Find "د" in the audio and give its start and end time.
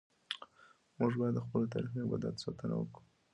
1.35-1.39